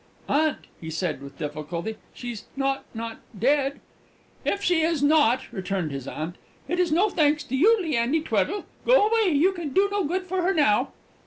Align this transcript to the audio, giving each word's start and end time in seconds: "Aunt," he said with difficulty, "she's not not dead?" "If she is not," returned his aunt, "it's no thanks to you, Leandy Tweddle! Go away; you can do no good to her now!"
"Aunt," 0.27 0.65
he 0.79 0.89
said 0.89 1.21
with 1.21 1.37
difficulty, 1.37 1.95
"she's 2.11 2.45
not 2.55 2.85
not 2.95 3.19
dead?" 3.39 3.79
"If 4.43 4.63
she 4.63 4.81
is 4.81 5.03
not," 5.03 5.41
returned 5.53 5.91
his 5.91 6.07
aunt, 6.07 6.37
"it's 6.67 6.89
no 6.89 7.07
thanks 7.07 7.43
to 7.43 7.55
you, 7.55 7.79
Leandy 7.79 8.21
Tweddle! 8.21 8.65
Go 8.83 9.09
away; 9.11 9.31
you 9.31 9.51
can 9.51 9.73
do 9.73 9.87
no 9.91 10.03
good 10.03 10.27
to 10.29 10.37
her 10.41 10.55
now!" 10.55 10.91